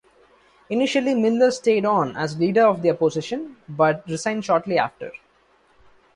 Initially 0.71 1.13
Miller 1.13 1.51
stayed 1.51 1.85
on 1.85 2.17
as 2.17 2.39
leader 2.39 2.65
of 2.65 2.81
the 2.81 2.89
opposition, 2.89 3.57
but 3.69 4.03
resigned 4.09 4.43
shortly 4.43 4.79
after. 4.79 5.11